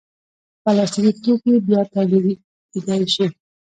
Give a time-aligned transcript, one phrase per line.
[0.63, 3.25] پلاستيکي توکي بیا تولیدېدای شي.